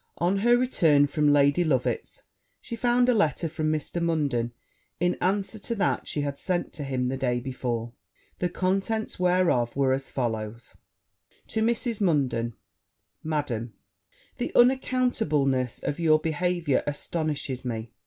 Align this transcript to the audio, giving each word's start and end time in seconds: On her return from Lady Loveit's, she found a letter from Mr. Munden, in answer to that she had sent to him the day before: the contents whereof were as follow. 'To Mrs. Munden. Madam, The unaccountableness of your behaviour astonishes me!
On 0.17 0.37
her 0.39 0.57
return 0.57 1.05
from 1.05 1.31
Lady 1.31 1.63
Loveit's, 1.63 2.23
she 2.59 2.75
found 2.75 3.07
a 3.07 3.13
letter 3.13 3.47
from 3.47 3.71
Mr. 3.71 4.01
Munden, 4.01 4.51
in 4.99 5.13
answer 5.21 5.59
to 5.59 5.75
that 5.75 6.07
she 6.07 6.21
had 6.21 6.39
sent 6.39 6.73
to 6.73 6.83
him 6.83 7.05
the 7.05 7.17
day 7.17 7.39
before: 7.39 7.93
the 8.39 8.49
contents 8.49 9.19
whereof 9.19 9.75
were 9.75 9.93
as 9.93 10.09
follow. 10.09 10.55
'To 11.47 11.61
Mrs. 11.61 12.01
Munden. 12.01 12.55
Madam, 13.21 13.73
The 14.37 14.51
unaccountableness 14.55 15.83
of 15.83 15.99
your 15.99 16.17
behaviour 16.17 16.81
astonishes 16.87 17.63
me! 17.63 17.91